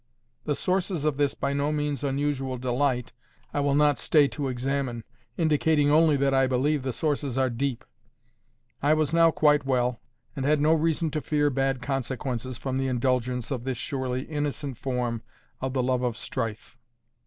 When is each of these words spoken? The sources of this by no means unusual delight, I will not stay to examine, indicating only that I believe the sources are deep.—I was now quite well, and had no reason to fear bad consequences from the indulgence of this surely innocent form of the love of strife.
The 0.45 0.55
sources 0.55 1.05
of 1.05 1.17
this 1.17 1.35
by 1.35 1.53
no 1.53 1.71
means 1.71 2.03
unusual 2.03 2.57
delight, 2.57 3.13
I 3.53 3.59
will 3.59 3.75
not 3.75 3.99
stay 3.99 4.27
to 4.29 4.47
examine, 4.47 5.03
indicating 5.37 5.91
only 5.91 6.17
that 6.17 6.33
I 6.33 6.47
believe 6.47 6.81
the 6.81 6.91
sources 6.91 7.37
are 7.37 7.51
deep.—I 7.51 8.95
was 8.95 9.13
now 9.13 9.29
quite 9.29 9.63
well, 9.63 10.01
and 10.35 10.43
had 10.43 10.59
no 10.59 10.73
reason 10.73 11.11
to 11.11 11.21
fear 11.21 11.51
bad 11.51 11.83
consequences 11.83 12.57
from 12.57 12.79
the 12.79 12.87
indulgence 12.87 13.51
of 13.51 13.63
this 13.63 13.77
surely 13.77 14.23
innocent 14.23 14.79
form 14.79 15.21
of 15.61 15.73
the 15.73 15.83
love 15.83 16.01
of 16.01 16.17
strife. 16.17 16.79